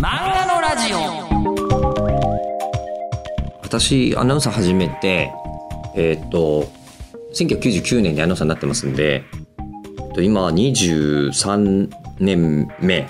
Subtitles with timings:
[0.00, 1.28] 漫画のラジオ。
[3.62, 5.32] 私アナウンサー始めて
[5.96, 6.68] えーっと
[7.34, 9.24] 1999年にアナウンサーになってますんで
[10.14, 11.90] と今23
[12.20, 13.08] 年目。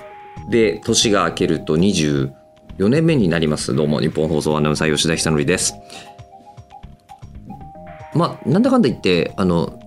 [0.51, 2.31] で年が明けると24
[2.89, 3.75] 年目になります。
[3.75, 5.75] どうも日本放送アナウンサー吉田久典です。
[8.15, 9.79] まあなんだかんだ言ってあの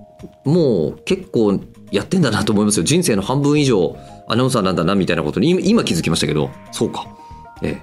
[0.46, 1.60] もう結構
[1.92, 2.84] やってんだなと思いますよ。
[2.84, 3.98] 人生の半分以上
[4.32, 7.06] アナウンサーなんだなみたいなことに今気づきましたけどそうか。
[7.62, 7.82] え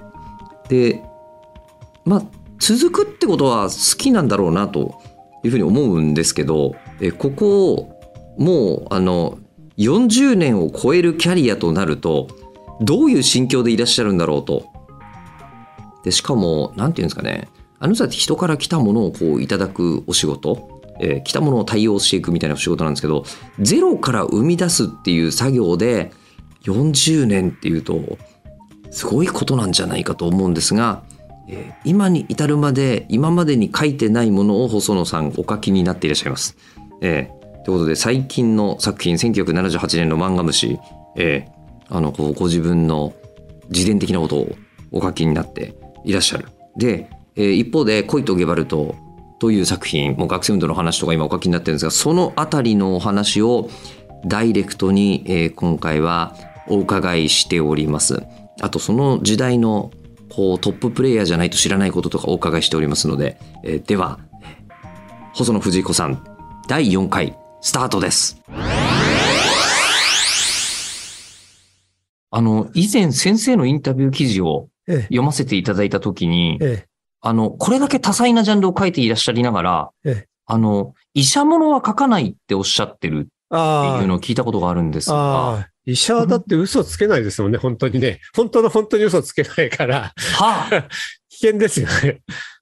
[0.67, 0.91] え。
[0.91, 1.03] で
[2.05, 2.23] まあ
[2.57, 4.99] 続くってことは好きなんだろうなと
[5.43, 9.37] いうふうに思うんですけどえここをもうあの
[9.77, 12.27] 40年を超えるキャリアとなると
[12.81, 14.65] どういう心境でいらっしゃるんだろうと。
[16.03, 17.47] でしかも何て言うんですかね。
[17.77, 23.23] あの人って人から来たものをこういただくお仕事、えー来たものを対応していくみたいなお仕事なんですけど
[23.59, 26.11] ゼロから生み出すっていう作業で
[26.63, 28.17] 40年っていうと
[28.91, 31.03] すごいことなんじゃないかと思うんですが、
[31.83, 36.57] 今に至るまで今までに書いてないものを細野さんお書きになっていらっしゃいます。
[37.01, 40.79] えーということで最近の作品1978年の漫画虫、
[41.15, 41.59] えー
[41.91, 43.13] あのこうご自分の
[43.69, 44.55] 自伝的なことを
[44.91, 45.73] お書きになって
[46.05, 46.47] いらっしゃる。
[46.77, 48.95] で、えー一方で「恋とゲバルト」
[49.39, 53.69] という作品もう学生運動の話とか今お書きになってるんですがそのあたりのお話を
[54.25, 56.35] ダイレクトに、えー今回は
[56.69, 58.23] お伺いしております。
[58.61, 59.91] あとその時代の
[60.29, 64.59] こうトッププレイヤーじゃないと知らないこととかお伺いしておりますので、えーではえー
[65.33, 66.23] 細野藤子さん
[66.67, 68.41] 第4回スタートです。
[72.31, 76.85] あの以前先生のインタビュー記事をええ、読ませていただいたときに、え
[77.21, 88.21] あの、これだけ多彩なジャンルを書いていらっしゃりながら、ええあの、医者ものは書かないっておっしゃってるってあいうのを聞いたことがあるんですあ、が、医者はだって嘘つけないですもんね、本当にね。
[88.35, 90.87] 本当の本当に嘘つけないから、はあ、
[91.29, 92.21] 危険ですよね。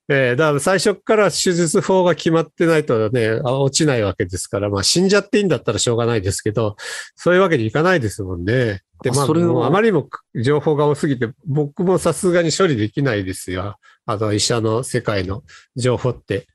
[0.09, 6.77] ええだから最初から手術法が決まってないとね、あ落ちないわけですから、まあ死んじゃっていいんだったらしょうがないですけど、
[7.15, 8.83] そういうわけにいかないですもんね。
[9.03, 13.77] で、まあ、あそれあまりにも情報が多すぎて、僕もさすがに処理できないですよ。
[14.05, 15.43] あの、医者の世界の
[15.75, 16.47] 情報って。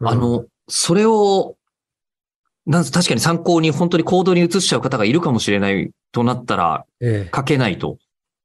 [0.00, 1.56] うんあ、の、それを、
[2.66, 7.98] なん確かに参考に本当に行動に移しちゃう方がいるかもしれないとなったらええ書けないと。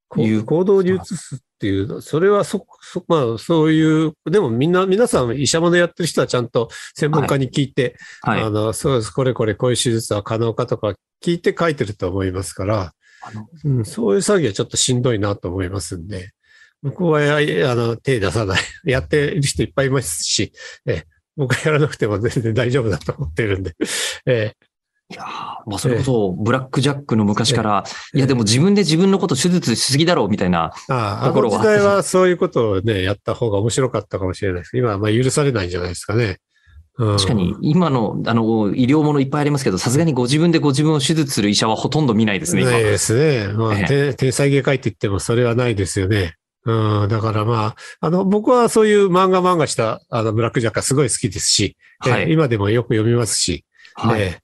[0.08, 8.42] こいう行動に移すっていうの、それはそ、そ、まあ、そういう、でもみんな、皆さん医者までやってる人はちゃんと専門家に聞いて、はい。
[8.42, 16.32] あの、そうです、これこれこういう手術は可能かとか聞いて書いてると思いますから、あのうん、そういう作業はちょっとしんどいなと思いますんで、
[16.84, 18.62] 僕はや、あの、手出さない。
[18.84, 20.52] やってる人いっぱいいますし、
[20.86, 23.76] ええ僕はやらなくても全然大丈夫だと思ってるんで、
[24.26, 24.56] え
[25.12, 25.26] いやー
[25.70, 27.84] まあ、それこそ、ブラックジャックの昔から、
[28.14, 34.78] いや、でも自分で自分のこと手術しすぎだろうみたいな、ところはの時代はそういうことをね、やった方が面白かったかもしれないです。
[34.78, 36.38] 今はまあ許されないんじゃないですかね。
[36.98, 42.72] うん確かに、今の、あの、医療ものいっぱいありますけど、さすがにご自分でご自分を手術する医者はほとんど見ないですね、今。
[42.72, 43.48] ないですね。
[43.54, 46.36] まあ、ええて天才外科医って言ってもそれはないですよね。
[46.64, 52.24] うん、だからまあ、あの、僕はそういう漫画漫画した、あの、ブラックジャックがすごい好きですし、はい。
[52.24, 54.22] ええ今でもよく読みますし、はい。
[54.22, 54.40] え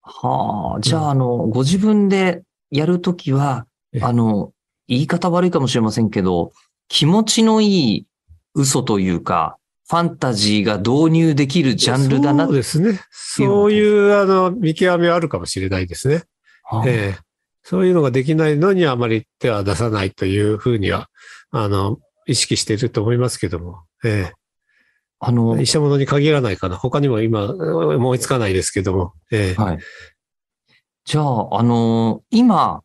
[0.00, 4.52] はあ、じゃあ、あの、ご自分でやるときはえ、えあの、
[4.88, 6.52] 言い方悪いかもしれませんけど、
[6.88, 8.06] 気持ちのいい
[8.54, 9.58] 嘘というか、
[9.88, 13.00] ファンタジーが導入できるえジャンルだなそうですね。
[13.10, 16.22] そういう、あの、見極めはあるかもしれないですね。
[16.64, 17.31] はあええ
[17.62, 21.08] そういうのができないのにあまり手は出さないというふうには、
[21.50, 23.82] あの、意識していると思いますけども。
[24.04, 24.32] え
[25.24, 26.76] あのえ、医者物に限らないかな。
[26.76, 29.12] 他にも今、思いつかないですけども。
[29.30, 29.78] ええはい。
[31.04, 32.82] じゃあ、あの今、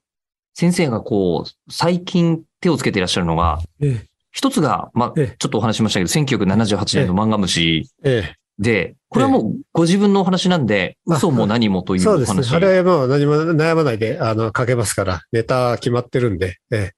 [0.54, 12.44] 先生がこう、最近手をつけていらっしゃるのが、え一つが、まあ、ええちょっとお話ししましたけど、1978年の漫画虫ええで、これはもうご自分のお話なんで、あ嘘も何もというおそうですね。
[12.44, 12.56] 話。
[12.56, 16.92] あれはもう何も悩まないで、あの、書けますから、ネタ決まってるんで、え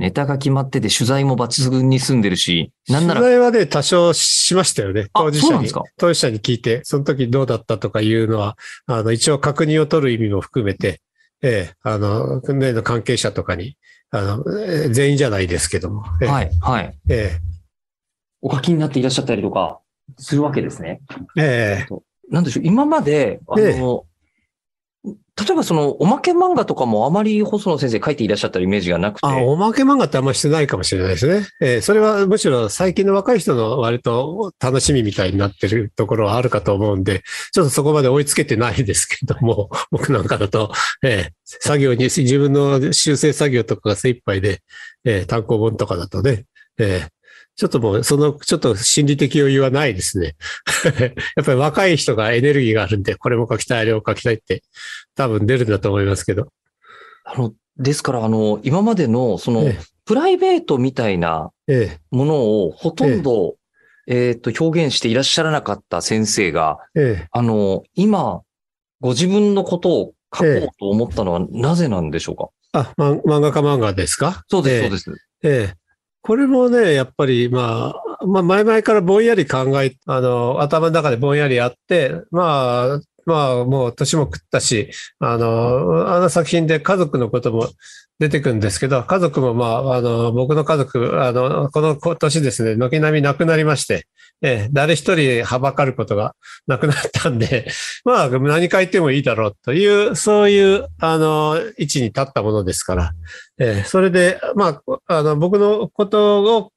[0.00, 2.92] ネタが決まってて取材も抜群に済んでるし、え。
[2.92, 5.08] なんなら、取材はね、多少しましたよね。
[5.12, 11.02] あ当事者に当事者に聞いて、その時どうだったとかいうのは、あの、一応確認を取る意味も含めて、
[11.42, 13.76] ええ、あの、訓練の関係者とかに、
[14.10, 16.98] あの、えー全員じゃないですけども、ええはい、はい。
[17.10, 17.38] え
[18.40, 19.80] お書きになっていらっしゃったりとか、
[20.18, 21.00] するわけですね。
[21.36, 21.96] え、ええ、
[22.30, 24.10] なんでしょう、今まで、あの、え
[25.40, 29.26] 例えばその、おまけ漫画とかもあまり細野先生書いていらっしゃったイメージがなくて。
[29.26, 31.46] あ、おまけ漫画ってあんましてないかもしれないですね。
[31.62, 37.22] えーそれはむしろ最近の若い人の割と楽しみみたいになってるところはあるかと思うんで、
[37.52, 40.72] ちょっとそこまで追いつけてないですけども、 僕なんかだと、
[41.02, 44.60] えー作業に、自分の修正作業とかが精一杯で、
[45.04, 46.44] えー単行本とかだとね、
[46.78, 47.19] えー
[47.60, 50.34] ちょっともう、その、ちょっと心理的余裕はないですね。
[51.36, 54.62] やっぱり若い人がエネルギーがあるんで、これも書きたい、あれを書きたいって、
[55.14, 56.48] 多分出るんだと思いますけど。
[57.26, 63.56] あの、ですから、あの、今までの、そのえ、プライベートみたいなえものをほとんど、
[64.06, 68.40] えっと、表現していらっしゃらなかった先生が、えええあの、今、
[69.02, 72.48] ご自分のことを書こうと思ったのはなぜなんでしょうか？
[72.72, 74.44] あ、ま、漫画家漫画ですか？
[74.48, 75.10] そうです、ええそうです。
[75.42, 75.74] ええ。
[76.22, 87.68] これもね、やっぱり、まあ、まあ、前々からぼんやり考え、あの、頭の中でぼんやりあって、まあ、まあ、もう年も食ったし、あの、あの作品で家族のことも
[88.18, 94.06] 出てくるんですけど、家族もまあ、あの、僕の家族、あの、この今年ですね、軒並み亡くなりまして、
[94.42, 96.34] え、誰一人はばかることが
[96.66, 97.66] なくなったんで、
[98.04, 103.12] まあ、何書いてもいいだろうという、そういう、あの、位置に立ったものですから、
[103.58, 106.72] えそれで、まあ、あの、僕のことを、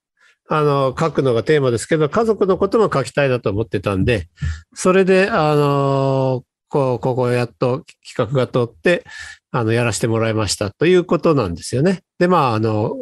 [0.50, 4.28] あの、書くのがテーマですけど、家族のことも書きたいなと思ってたんで、
[4.74, 9.04] それで、あの、こう、ここやっと企画が通って、
[9.52, 12.02] あの、やらせてもらいましたということなんですよね。
[12.20, 12.94] で、まあ、あの、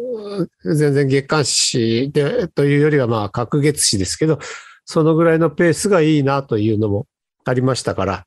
[0.64, 4.40] 全然月刊誌で、というよりは、まあ、隔月誌ですけど、
[4.86, 7.08] そのぐらいのペースがいいなというのも
[7.46, 8.26] ありましたから、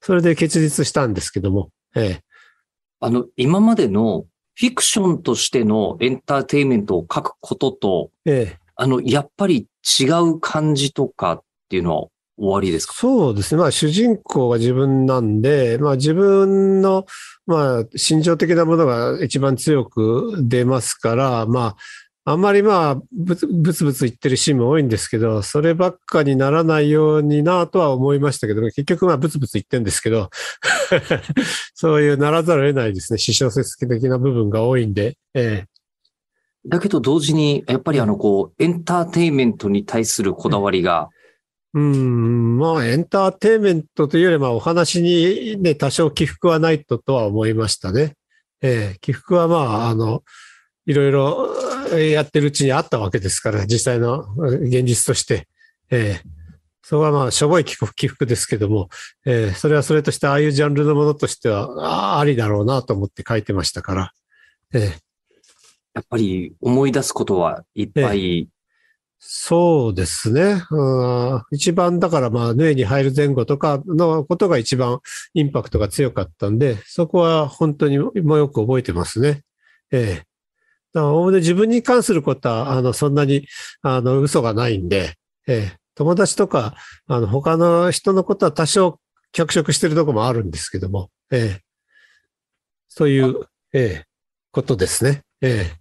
[0.00, 2.30] それで結実したんですけども、ええ
[3.00, 4.26] あの、今までの
[4.60, 9.66] フィクションとしてのエンターテインメントを書くことと、ええあの、やっぱり
[9.98, 12.92] 違う感じとかっていうのは終わりですか？
[12.92, 13.60] そうですね。
[13.62, 17.06] まあ主人公が自分なんで、まあ自分の、
[17.46, 21.76] まあ心情的なものが一番強く出ますから、まあ
[22.30, 30.30] あんまりまあぶつぶつぶつ言ってるシーンも多いんですけど、そればっかにならないようになとは思いましたけど、結局まあブツブツ言ってるんですけど、
[31.74, 33.18] そういうならざるを得ないですね。
[33.18, 35.64] 詩小説的な部分が多いんで、え
[36.66, 41.08] だけど同時に、やっぱりあの、こう、エンターテインメントに対するこだわりが、
[41.74, 48.14] えうん、まあエンターテインメントというよりまあお話にね、多少起伏はないととは思いましたね。
[48.62, 50.22] ええ起伏はまあ、あの、
[50.86, 51.54] いろいろ
[51.92, 55.48] えやってるうちにあったわけですから、実際のえ現実として。
[55.90, 56.40] ええ
[56.82, 58.88] そこはまあ、しょぼい起伏起伏ですけども、
[59.24, 64.12] ええそれはそれとして、ああいうジャンルのものとしては、ありだろうなと思って書いてましたから。
[64.74, 65.10] ええ
[65.94, 68.48] やっぱり思い出すことはいっぱい、
[69.18, 70.62] そうですね。
[70.70, 75.00] うん一番だからまあ、ヌエに入る前後とかのことが一番
[75.34, 79.42] インパクトが強かったんで、そこは本当にもうよく覚えてますね。
[79.92, 80.29] ええ。
[80.94, 83.46] おおむね自分に関することは、あの、そんなに、
[83.82, 85.14] あの、嘘がないんで、
[85.46, 85.76] ええ。
[85.94, 86.74] 友達とか、
[87.06, 88.98] あの、他の人のことは多少
[89.32, 91.62] 脚色してるとこもあるんですけども、ええ。
[92.88, 94.04] そういう、ええ、
[94.50, 95.22] ことですね。
[95.40, 95.72] え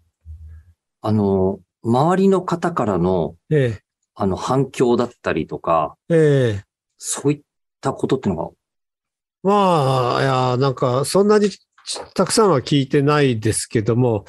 [1.02, 3.58] あの、周りの方からの、え。
[3.58, 3.82] え
[4.14, 6.16] あの、反響だったりとか、え。
[6.16, 6.18] え
[6.60, 6.64] え。
[6.98, 7.42] そういっ
[7.82, 8.52] たことっていうのが、
[9.42, 11.50] まあ、いや、なんか、そんなに
[12.14, 14.26] たくさんは聞いてないですけども、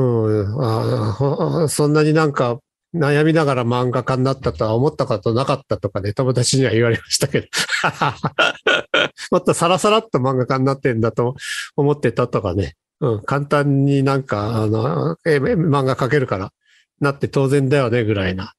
[0.00, 2.58] うん、あほそんなになんか
[2.94, 7.46] 悩みながら漫画家になったとは思ったことなかったとかね、友達には言われましたけど。
[9.30, 11.36] もっとサラサラっと漫画家になってんだと
[11.76, 12.74] 思ってたとかね。
[13.00, 16.52] うん、簡単になんか、あの、え漫画描けるから
[17.00, 18.54] なって当然だよね、ぐらいな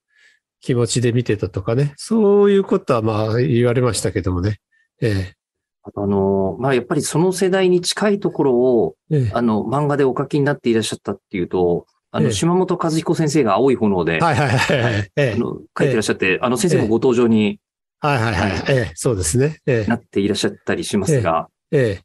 [0.61, 1.93] 気持ちで見てたとかね。
[1.97, 4.59] そういうことはまあ言われましたけどもね。
[5.01, 5.40] えあと
[5.83, 9.21] あの、まあ、やっぱりその世代に近いところを、ええ。
[9.27, 12.33] えあの、漫画でお書きになっていらっしゃったっていうと、あの、ええ。
[12.33, 17.59] 島島本和彦先生が青い炎で、はいはいはいあの書いていらっしゃって、あの、先生もご登場に
[17.99, 18.51] はいはいはい。
[18.67, 19.59] ええそうですね。
[19.65, 22.03] えなっていらっしゃったりしますが、ええ。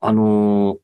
[0.00, 0.78] あのー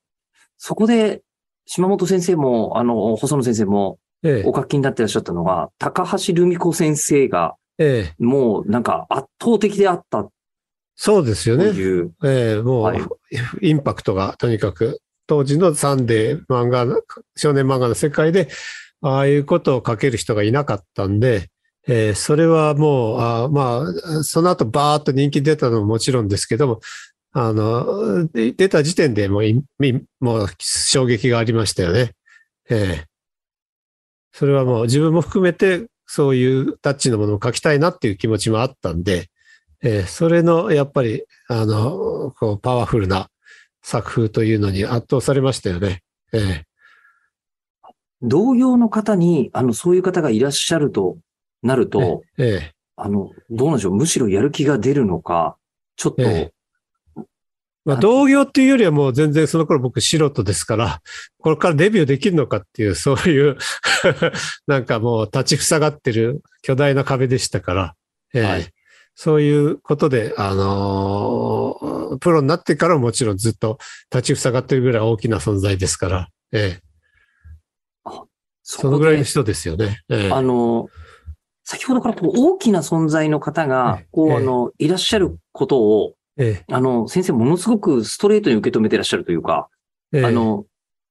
[0.60, 1.22] そこで、
[1.66, 4.48] 島本先生も、あの、細野先生もええ。
[4.48, 8.22] お書きになっていらっしゃったのが、高橋留美子先生が、ええ。
[8.22, 10.32] もうなんか圧倒的であったと
[11.00, 11.66] そうですよね。
[11.66, 13.00] いう、ええもう、はい
[13.60, 17.00] インパクトがとにかく、当時のサンデー漫画の、
[17.36, 18.48] 少年漫画の世界で、
[19.00, 21.50] ああいうことを書ける人がいなかったんで、
[21.86, 23.84] ええそれはもう、あま
[24.18, 26.80] あ、その後バーッと人気出たのももちろんですけども、
[27.30, 29.44] あの、で出た時点でもう
[30.18, 32.10] もう衝撃がありましたよね。
[32.70, 33.08] ええ
[34.32, 39.28] それはもう自分も含めて、そういうタッチのものを書きたいなっていう気持ちもあったんで、
[39.82, 43.30] えーそれの、やっぱり、あの、こう、パワフルな
[43.82, 46.02] 作風というのに圧倒されましたよね。
[46.32, 46.64] え
[48.20, 51.18] 同業の方に、あの、そういう方がいらっしゃると
[51.62, 55.56] なると、ええあの、どうなんでしょう、むしろやる気が出るのか、
[55.96, 56.52] ちょっと、え
[57.84, 61.00] まあ、同業っていうよりはもう全然その頃僕素人ですから、
[61.38, 63.56] これからデビューできるのかっていう、そういう、
[64.66, 67.94] なんかもう立ちふさがってる巨大な壁でしたから、
[68.34, 68.66] ええはい
[69.20, 73.78] そういうことで、あのープロになってからももちろんずっと
[74.12, 76.80] 立ちふさがってるぐらい大きな存在ですから、ええ。
[78.62, 80.02] そそのぐらいの人ですよね。
[80.08, 80.30] ええ。
[80.30, 80.88] あの、
[81.64, 89.68] 先ほどからこう大きな存在の方がええ、こう、ええあの、いらっしゃることを、えあの、先生ものすごくストレートに受け止めてらっしゃるというか、
[90.12, 90.20] ええ。
[90.22, 90.64] えあの、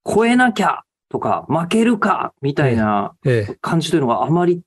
[0.06, 3.58] 超えなきゃとか、負けるかみたいなええ。
[3.60, 4.62] 感じというのがあまり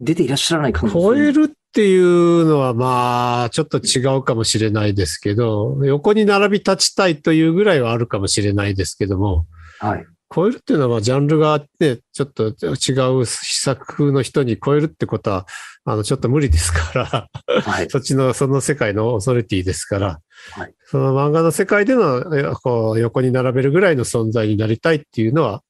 [0.00, 9.46] 出ていらっしゃらない感じ超えるっていうのはまあ、ちょっと違うかもしれないですけど、横に並び立ちたいというぐらいはあるかもしれないですけども、
[9.78, 10.06] はい。
[10.34, 15.46] 超えるっていうのはまあジャンルがあって、ちょっと違う施策の人に超えるってことは、
[15.84, 17.88] あの、ちょっと無理ですから、はい。
[17.92, 20.20] そっちの、その世界のオーソリティですから、
[20.52, 25.62] はいその漫画の世界での、えこう、横に並べるぐらいの存在になりたいっていうのは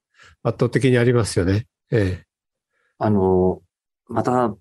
[0.45, 1.67] 圧倒的にありますよね。
[1.91, 2.23] え
[2.99, 3.61] あの、
[4.09, 4.55] また、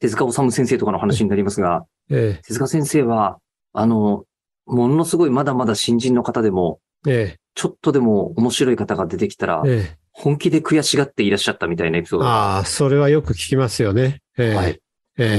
[0.00, 3.38] 手塚治虫先生とかの話になりますが、え、え手塚先生は、
[3.72, 4.24] あの、
[4.66, 12.22] ものすごいまだまだ新人の方でも、え、えちょっとでも面白い方が出てきたらえ、、え本気で悔しがっていらっしゃったみたいなエピソーえ。
[12.22, 14.22] ドがああ、それはよく聞きますよね。
[14.38, 14.80] ええ、はい。
[15.18, 15.38] え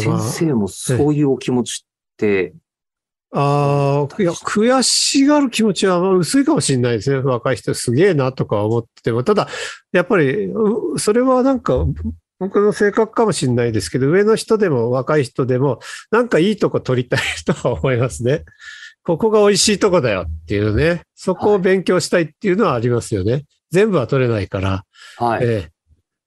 [0.00, 2.54] 先生もそういうお気持ちって、
[3.36, 7.18] ああ、いや、悔しがる気持ちはまあ薄いかもしれないですね。
[7.18, 9.24] 若い人すげえなとか思ってても。
[9.24, 9.48] ただ、
[9.90, 11.84] やっぱり、うそれはなんか、
[12.38, 18.44] 僕の性格かもしれないですけど、上の人でも若い人でも、なんかいいとこ取りたい とは思いますね。
[19.04, 21.02] ここが美味しいとこだよっていうね。
[21.14, 23.44] そこを勉強したいっていうのはありますよね。
[23.70, 24.84] 全部は取れないから。
[25.18, 25.44] はい。
[25.44, 25.74] ええ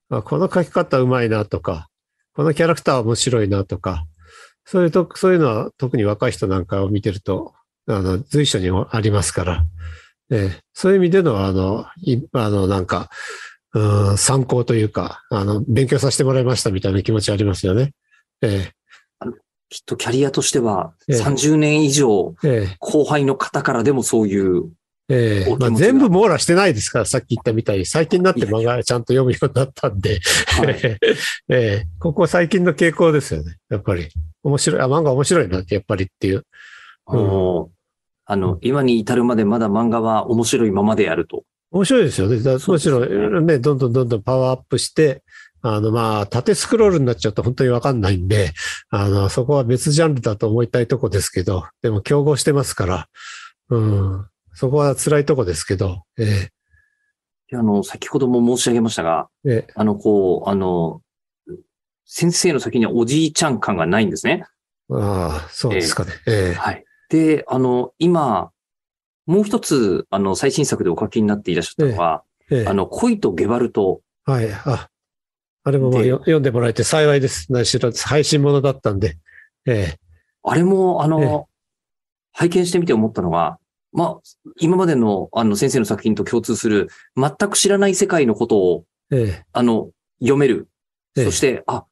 [0.10, 1.90] あこの書き方うまいなとか、
[2.34, 4.06] このキャラクター面白いなとか、
[4.64, 7.54] そういうと、そういうのは特に若い人なんかを見てると、
[7.88, 9.66] あの、随所にありますから、
[10.30, 13.10] ええそういう意味での、あの、いあの、なんか、
[13.78, 17.94] うん、参考というか、あの、勉強させてもらいましたみたいな気持ちありますよね。
[18.42, 18.72] え
[19.70, 24.72] きっとキャリアとしては、ええ30年以上ええ後輩の方からでもそういう、
[25.10, 31.16] ええまあ、全部網羅してないですから、さっき言ったみたいに、最近になって漫画ちゃんと読むようになったんで、はい、 ええ
[31.50, 33.58] ええここ最近の傾向ですよね。
[33.70, 34.08] やっぱり。
[34.44, 36.46] 面白い、あ、漫画面白いなって、やっぱりっていう。
[37.06, 37.70] あの、
[38.26, 41.44] あの、今に至るまでまだ漫画は面白いままでやると。
[41.72, 42.40] 面白いですよね。
[42.40, 45.24] だそうもちですねろんね、どんどんどんどんパワーアップして、
[45.62, 48.54] あの、まあ、縦スクロールになっちゃうと本当にわかんないんで、
[48.90, 53.08] あの、そこは別ジャンルだと思いたいとこですけど、でも競合してますから、
[53.70, 56.50] うん、そこは辛いとこですけど、え
[57.50, 61.02] であの、先ほども申し上げましたが、ええあの、こう、あの、
[62.06, 64.46] 先生の先にはおじいちゃん感がないんですね。
[64.90, 66.12] えああ、そうですかね。
[66.28, 66.86] ええはい。
[67.10, 68.52] で、あの、今、
[69.28, 74.02] もう一つ、あの、最新作でお書きになっていらっしゃったのは、ええあの、恋とゲバルト。
[74.26, 74.50] はい。
[74.52, 74.90] あ、
[75.64, 77.52] あれも読んでもらえて幸いです。
[77.52, 79.18] 何しろ配信ものだったんで。
[79.66, 80.00] ええ
[80.44, 81.46] あれも、あの、ええ
[82.32, 83.58] 拝見してみて思ったのが、
[83.92, 90.70] まあ、今までの、あの、先生の作品と共通する、全く知らない世界のことを、ええあの、読める。
[91.18, 91.86] ええそして、あ、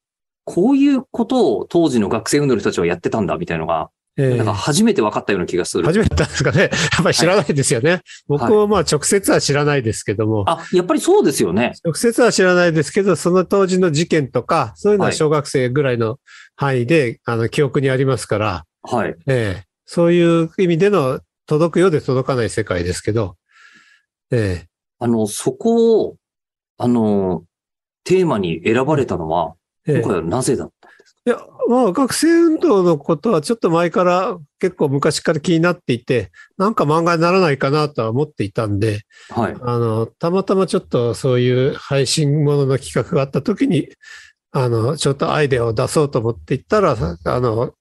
[0.43, 5.83] こういうことを当時の学生運動の人たちはやってたんだ、みたいなのが、ええなんか初めて分かったような気がする。
[5.85, 6.69] 初めてですかね。
[6.93, 8.01] やっぱり知らないですよね。
[8.27, 10.45] 僕もまあ直接は知らないですけども。
[10.47, 11.73] あ、やっぱりそうですよね。
[11.83, 16.19] 直接は知らないですけど、その当時の事件とか、そういうのははい小学生ぐらいの
[16.55, 19.15] 範囲で、あの、記憶にありますから、はい。
[19.27, 23.35] ええそういう意味での届くようで届かない世界ですけど、
[24.31, 24.67] ええ
[24.99, 26.15] あの、そこを、
[26.77, 27.43] あの、
[28.03, 29.55] テーマに選ばれたのは、
[29.87, 30.89] ええ今回はなぜだった？
[31.27, 39.55] いや、まあ、学生運動のことはちょっと前から、結構昔から気になっていて、なんか漫画にならないかなとは思っていたんで、はい。
[39.59, 43.89] あの、たまたまちょっとそういう配信ものの企画があった時に、
[44.51, 47.73] あの、ちょっとアイデアを出そうと思っていったら、あの、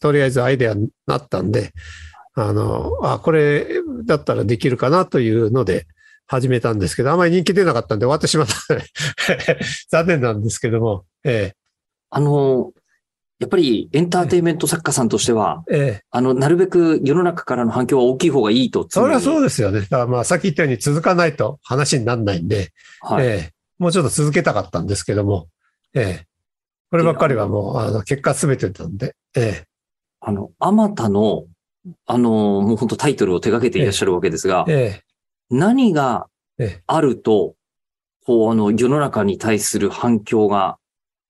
[0.00, 1.72] とりあえずアイデアになったんで、
[2.34, 5.86] あの、あ、これだったらできるかなというので
[6.26, 8.86] 始めたんですけど、あまり人気出なかったんで終わってしまったので
[9.92, 11.52] 残念なんですけども、え
[12.10, 12.72] あの、
[13.38, 16.02] やっぱりエンターテインメント作家さんとしては、え、ええ。
[16.10, 18.86] あの、なるべく世の中からの反響は大きい方がいいと。
[18.88, 19.80] それはそうですよね。
[19.80, 23.26] だからまあさっき言ったように続かないと話にならないんで、はい。
[23.26, 25.48] ええ、もうちょっと続けたかったんですけども、
[25.92, 26.26] ええ、
[26.90, 29.64] こればっかりはもう、あの、結果すべてなんで、え
[30.20, 31.44] あの、あまたの、
[32.06, 32.30] あの、
[32.62, 35.02] もう本当タイトルを手掛けていらっしゃるわけですがえ、、え
[35.50, 36.26] 何が
[36.58, 37.54] え、えあると、
[38.24, 40.78] こう、あの、世の中に対する反響が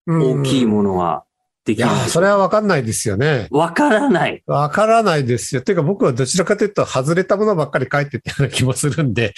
[0.09, 0.13] え。
[0.13, 0.71] 大きいの。
[0.71, 1.26] ものが
[1.67, 3.49] できるんでしょうそれはわかんないですよね。
[3.51, 4.43] わからない。
[4.47, 5.63] わからないですよ。
[5.63, 9.35] ていうか僕はどちらかというと外れたものばっかり書いてたような気もするんで。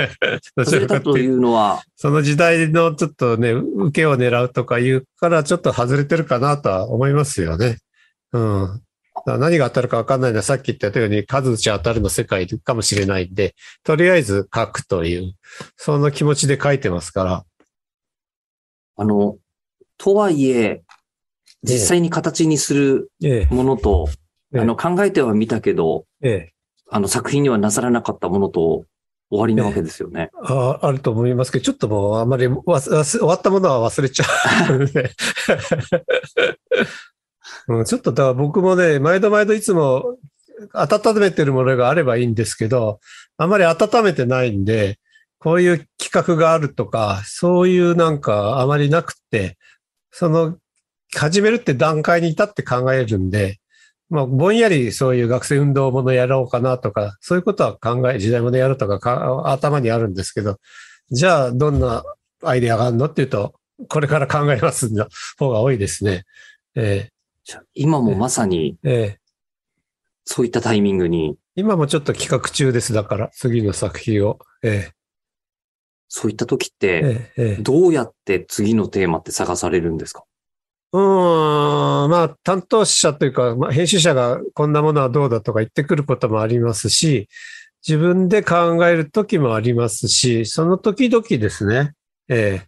[0.54, 1.00] どち外れらかとい。
[1.00, 7.78] たといううのは、その時代のちょっとね、受けを狙うとかいうからちょっと外れてるかなとは思いますよね。
[8.32, 8.82] うん。
[9.24, 15.34] 何が当たるかわかんないのはさっき言ったように数打ち当たるの世界かもしれないんで、とりあえず書くという、
[15.76, 17.44] その気持ちで書いてますから。
[18.96, 19.38] あの、
[19.96, 20.82] とはいえ、
[21.62, 24.08] 実際に形にするええ、ものと、
[24.54, 26.52] ええあの、考えてはみたけど、ええ。
[26.90, 28.84] あの、作品にはなさらなかったものと
[29.30, 30.30] 終わりなわけですよね。
[30.44, 32.62] ああると思いますけど、ちょっともうあんまり終
[33.22, 34.26] わったものは忘れちゃ
[34.70, 35.10] うので、
[37.68, 37.84] うん。
[37.86, 40.18] ちょっとだから僕もね、毎度毎度いつも
[40.74, 43.00] 温めてるものがあればいいんですけど、
[43.38, 44.98] あんまり温めてないんで、
[45.38, 49.56] こういう企画があるとか、そういうなんかあまりなくて、
[50.10, 50.58] その
[51.14, 53.58] 始めるって段階に至って考えるんで、
[54.10, 60.58] まあ、ぼんやりそういう学生運動ものやろうかなとか、そういうことは考え、時代ものやるとかか頭にあるんですけど、
[61.10, 62.02] じゃあどんな
[62.42, 63.54] アイデアがあるのっていうと、
[63.88, 65.06] これから考えますの
[65.38, 66.24] 方が多いですね。
[66.74, 67.08] え
[67.44, 69.18] じゃあ今もまさにえええ
[70.24, 72.92] そういったタイミングに、今もちょっと企画中です。
[72.92, 74.38] だから、次の作品を。
[74.62, 74.90] え
[76.08, 80.22] そういった時っえて、どうやって次のテーマって探されるんですか？
[80.92, 87.28] うーん、まあ、担当者というか、まあ、編集者がこんなものはどうだとか言ってくることもありますし、
[87.86, 91.94] 自分で考える時もありますし、その時々ですね。
[92.28, 92.66] ええ。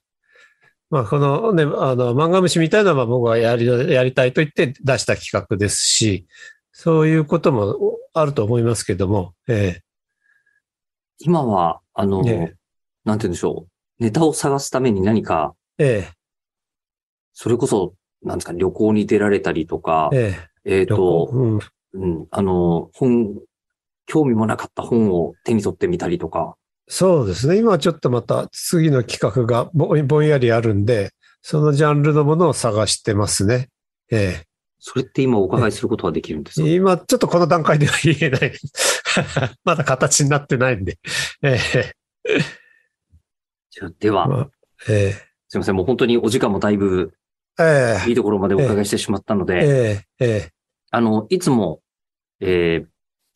[0.91, 6.27] まあ、このね、あの、漫画虫みたいなのは僕はやり、やりたいと言って出した企画ですし、
[6.73, 9.81] そういうこともあると思いますけども、え。
[11.19, 12.55] 今は、あの、ええ。
[13.05, 14.03] なんて言うんでしょう。
[14.03, 16.13] ネタを探すために何か、ええ。
[17.33, 20.81] それこそ、なんですか、旅行に出られたりとか、ええ。
[20.81, 21.59] えっ、と、うん、
[21.93, 23.35] うん、あの、本、
[24.07, 26.57] 興味もなかった本を手に取ってみたりとか、
[26.89, 27.57] そうですね。
[27.57, 33.69] 今はちょっとまた次の企画がぼぼんやりあるんで、そのジャンルのものを探してますね。
[34.11, 34.43] え
[34.79, 38.53] それって今お伺いすることはできるんですえ、か今ちょっとこの段階では言えない。
[39.65, 40.99] まだ形になってないんで。
[41.41, 41.59] え
[43.71, 44.51] じゃあでは、まあ
[44.89, 45.13] え。
[45.49, 47.15] すいません、もう本当にお時間もだいぶ
[47.59, 48.09] ええ。
[48.09, 50.51] いいところまでお伺いしてしまったのえで、えええ
[50.91, 51.81] あの、いつも、
[52.41, 52.87] えー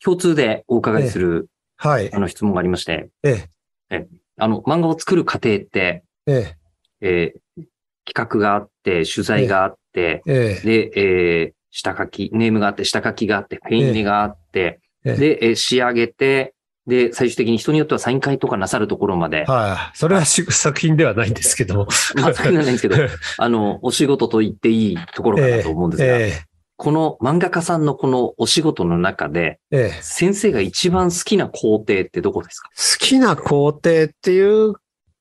[0.01, 2.13] 共通でお伺いする、はい。
[2.13, 3.49] あの質問がありまして、え
[3.89, 4.07] え。
[4.37, 6.55] あの、漫画を作る過程って、え
[7.01, 7.33] え。
[7.57, 7.65] ー
[8.05, 10.89] 企画があって、取材があって、ええ。
[10.89, 15.15] で、えー下書き、ネームがあって、下書きがあって、ペインネがあって、ええ。
[15.17, 16.53] で、えー仕上げて、
[16.89, 19.97] で、最終的に人によってはサイン会とかなさるところまで、はい。
[19.97, 21.87] それはし 作品ではないんですけど。
[21.89, 22.97] 作品はないんですけど、
[23.37, 26.41] あの、お仕事と言っていいところかなと思うんですが、え
[26.75, 29.95] この漫画家さんのこのお仕事の中で、ええ。
[29.97, 32.69] え先生が一番好きな工程ってどこですか？
[32.69, 34.73] 好きな工程っていう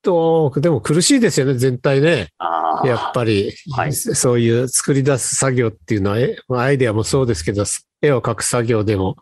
[0.02, 2.28] と、でも苦しいですよね、全体ね。
[2.38, 2.86] ああ。
[2.86, 3.92] やっぱり、はい。
[3.92, 6.12] そういう作り出す作業っていうの
[6.48, 7.64] は、アイデアもそうですけど、
[8.00, 9.16] 絵を描く作業でも、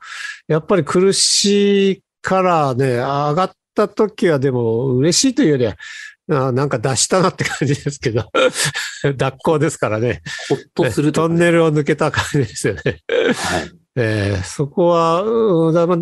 [0.48, 5.76] やっぱり苦しいからね、上がった時はでも嬉しいというよりは、
[6.28, 8.24] あなんか出したなって感じですけど、
[9.16, 10.22] 脱行ですからね。
[10.48, 12.82] ほっとするとかね、トンネルを抜けた感じですよね。
[12.82, 13.70] はい。
[13.94, 15.96] えーそこは、うんだま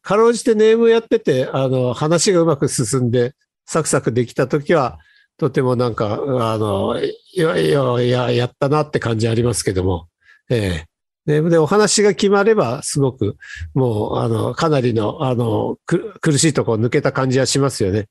[0.00, 3.34] かろうじてネームやってて、あの、話がうまく進んで、
[3.66, 5.00] サクサクできたときは、
[5.36, 10.06] とてもなんか、あの、いやいや、いや、やったなって感じありますけども、
[10.48, 10.90] えーネー
[11.40, 13.36] ムでお話が決まれば、すごく、
[13.74, 18.08] もう、あの、かなりの、あの、く苦しいところ抜けた感じはしますよね。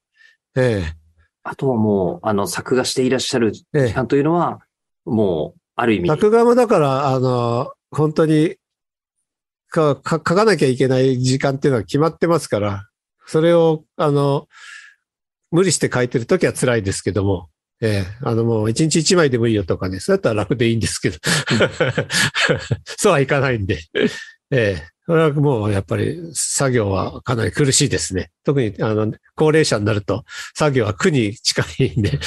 [0.56, 0.84] え
[1.44, 3.90] あとはもう、あの、作画していらっしゃる時ええ。
[3.90, 4.60] え間というのは、
[5.06, 8.56] もう、ある意味、作画もだから、あの、本当に
[9.70, 12.88] かか書かなきゃいけない時間っていうのは決まってますから、
[13.26, 14.48] それを、あの、
[15.52, 17.50] 無理して書いてるときは辛いですけども、
[17.82, 18.18] ええ。
[18.24, 21.18] あのもう一日一枚でもいいよとかね、そうやったら楽でいいんですけど、
[22.86, 23.80] そうはいかないんで、
[24.52, 24.88] ええ。
[25.06, 28.32] それはもうやっぱり作業はかなり苦しいですね。
[28.44, 30.24] 特に、あの、高齢者になると
[30.56, 32.20] 作業は苦に近いんで、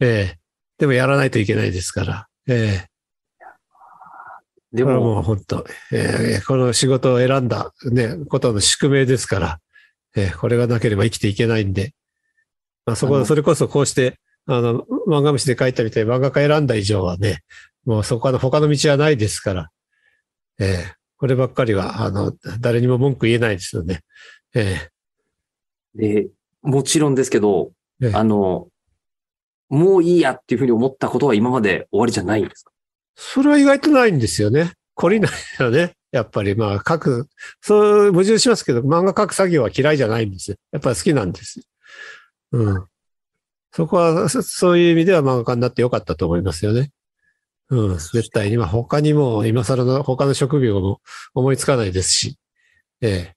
[0.00, 0.38] ええ。
[0.78, 2.90] でもやらないといけないですから、ええ。
[4.72, 9.60] でこれはもうも、本当、えーこの仕事を選んだね、ことの宿命ですから、
[10.16, 11.92] えーこれがなければ生きていけないんで、
[12.86, 14.18] まあ、そこ、それこそこうして、
[14.52, 17.40] あの、漫画虫で書いたみたいに漫画家選んだ以上はね、
[17.84, 19.70] もうそこの他の道はないですから、
[20.58, 24.00] えーこればっかりは、あの、誰にも文句言えないですよね。
[24.54, 24.88] え
[25.94, 26.28] で、
[26.62, 28.68] もちろんですけど、ええあの、
[29.68, 32.72] もういいやっていうふうに思ったことは今まで終わりじゃないんですか？
[33.16, 34.72] それは意外とないんですよね。
[34.96, 35.92] 懲りないよね。
[36.10, 37.28] やっぱりまあ書く、
[37.60, 40.56] そう矛盾しますけど、漫画書く作業は嫌いじゃないんですよ。
[40.72, 41.60] やっぱり好きなんです。
[42.52, 42.86] うん。
[43.72, 46.90] そこは、そそういう意味では漫画家になってよかったと思いますよね。
[47.70, 47.98] うん。
[47.98, 48.56] 絶対に。
[48.56, 51.00] まあ他にも、今更の他の職業も
[51.34, 52.36] 思いつかないですし。
[53.00, 53.32] え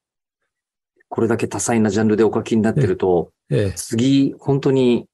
[1.07, 5.05] これだけ多彩なジャンルでお書きになってると、え、え次、本当に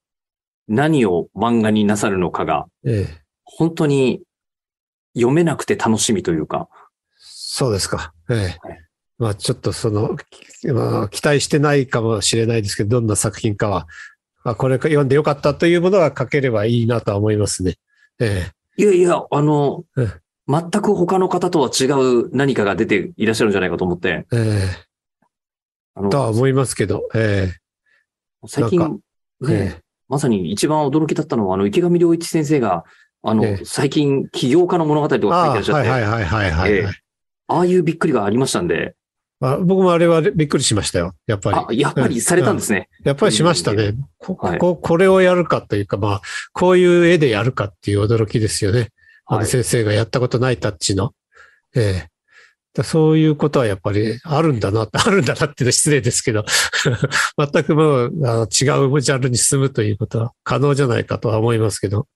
[0.70, 3.22] 何を漫画になさるのかが、え、ええ。
[3.44, 4.22] 本当に
[5.14, 6.70] 読めなくて楽しみというか、
[7.18, 8.14] そうですか。
[8.30, 8.58] ええはい。
[9.18, 10.16] まあちょっとその、
[10.62, 13.88] きまあ、期待してないかもしれないですけど、どんな作品かは、
[14.44, 17.76] あこれ読んでよかったというものは書ければいいなとは思いますね。
[18.20, 20.12] えいやいや、あのうん、
[20.48, 24.90] 全く他の方とは違う何かが出ていらっしゃるんじゃないかと思って、え、え。
[26.10, 27.54] とはの、思いますけど、え
[28.48, 29.00] 最近
[29.44, 32.84] え、ねえまさに一番驚きだったのは、あの、池上良一先生が、
[33.22, 33.66] あの、ええ。
[33.66, 35.20] 最近起業家の物語とえ。
[35.20, 36.72] か書いてらっしゃって、はいはいはいはいはい、はい。
[36.72, 36.90] え。
[37.48, 38.96] ああいうびっくりがありましたんで、
[39.42, 41.14] あ僕もあれはびっくりしましたよ。
[41.26, 41.80] やっぱあ、り。
[41.80, 42.90] やっぱりされたんですね。
[43.04, 43.94] やっぱりしましたね。
[44.18, 46.22] こはいここれをやるかというか、まあ、
[46.54, 48.90] こういう絵でやるかっていう驚きですよね。
[49.46, 51.14] 先生がやったことないタッチの。
[51.76, 52.10] ええ
[52.74, 56.46] だそういうことはやっぱりあるんだな、 あるんだなっていうのは失礼ですけど、
[57.38, 62.08] 全くもうあの違うジャンルに進むということは可能じゃないかとは思いますけど。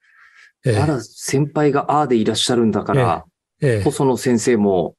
[0.65, 3.25] ええまだ先輩がああでいらっしゃるんだから、
[3.61, 4.95] ええ細野先生も、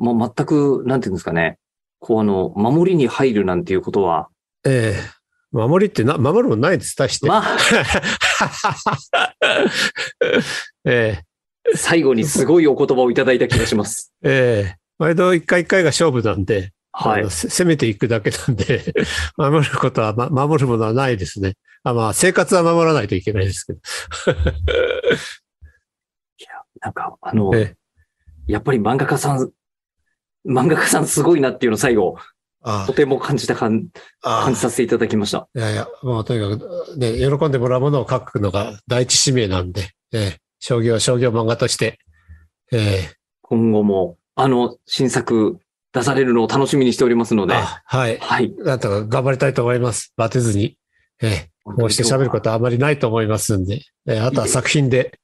[0.00, 1.58] もう全く、なんていうんですかね、
[1.98, 4.28] こうあの、守りに入るなんていうことは、
[4.64, 5.00] ええ
[5.52, 7.28] 守りってな、守るもないです、大して。
[7.28, 7.58] まあ、
[10.86, 11.24] ええ
[11.76, 14.14] 最後にすごいお言葉をいただいた気がします。
[14.24, 18.94] ええ毎度一回一回が勝負なんで、はい攻めていくだけなんで、
[19.36, 21.56] 守ることは、ま、守るものはないですね。
[21.82, 23.80] あまあ、生活は守らないといけないですけど。
[26.80, 27.80] なんか、あの、ええ
[28.46, 29.52] やっぱり漫画家さん、
[30.46, 32.16] 漫画家さんすごいなっていうのを最後、
[32.62, 33.88] あとても感じた感、
[34.22, 35.48] あ感じさせていただきました。
[35.54, 41.98] いやいや、もうとにかく、ね、喜んでもらうものを書くのが第一使命なんで、ええ商業、商業漫画として、
[42.72, 45.58] ええ今後も、あの、新作
[45.92, 48.18] 出されるのを楽しみにしておりますので、あはい。
[48.18, 48.54] はい。
[48.58, 50.12] なんとか頑張りたいと思います。
[50.16, 50.76] バテずに。
[51.22, 55.18] ええこうして喋ることはあまりないと思いますんで、ええあとは作品で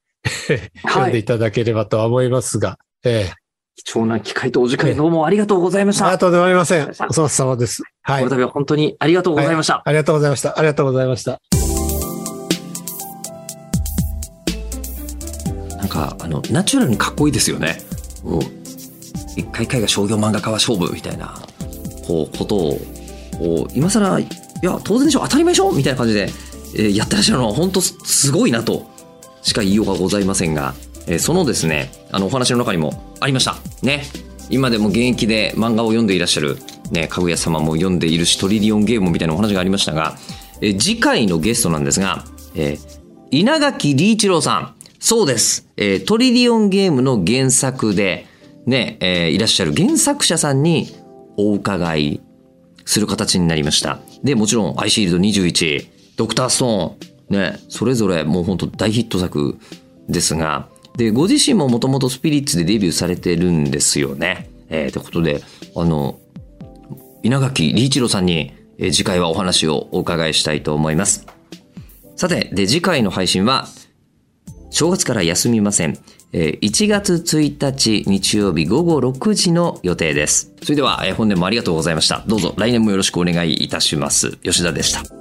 [0.87, 3.46] 読んでいただければとは思いますが、ええ
[3.83, 6.09] 貴重な機会とお時間どうもありがとうございました。
[6.09, 6.89] あとでもありません。
[6.89, 7.83] お粗末様です。
[8.01, 8.35] はいこの。
[8.35, 9.83] 度は本当にありがとうございました。
[9.85, 10.57] ありがとうございました。
[10.57, 11.39] ありがとうございました。
[15.77, 17.77] なんか、あの、ナチュラルにかっこいいですよね。
[18.23, 18.39] うん。
[19.35, 21.35] 一回一回が商業漫画家は勝負みたいな、
[22.07, 22.79] こう、ことを、
[23.37, 24.27] こう、今更、い
[24.63, 26.29] や、当然でしょ、当たり前でしょみたいな感じで、
[26.75, 28.87] えーやってらっしゃるのは本当すすごいなと、
[29.43, 30.73] しか言いようがございませんが、
[31.19, 33.55] そのですね、あの、お話の中にもありました。
[33.81, 34.03] ね。
[34.49, 36.57] 今でも現役で漫画を読んでいらっしゃる、
[36.91, 40.17] ね、かぐや様も読んでいるし、トリリオンゲームみたいなお話がありましたが、
[40.61, 42.77] え次回のゲストなんですが、え
[43.31, 44.75] 稲垣理一郎さん。
[44.99, 45.67] そうです。
[45.77, 48.25] えトリリオンゲームの原作で、
[48.65, 50.87] ね、えーいらっしゃる原作者さんに
[51.37, 52.21] お伺い
[52.85, 53.99] する形になりました。
[54.23, 59.57] で、もちろん、アイシールド21、ドクターストーン、ね、それぞれもう本当大ヒット作
[60.09, 60.67] ですが、
[60.97, 64.49] で、ご自身ももともとスピリッツでデビューされてるんですよね。
[64.69, 65.41] えー、ということで、
[65.75, 66.19] あの、
[67.23, 71.25] 稲垣理一郎さんに、えー次回はお話をお伺いしたいと思います。
[72.15, 73.67] さて、で、次回の配信は、
[74.69, 75.97] 正月から休みません。
[76.33, 80.51] えー1月1日日曜日午後6時の予定です。
[80.63, 82.23] それでは、えー本年もありがとうございました。
[82.27, 84.31] どうぞ来年もよろしくお願いいたします。
[84.37, 85.16] 吉田でした。